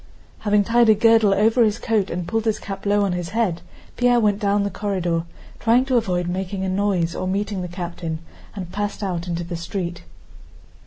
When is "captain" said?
7.67-8.17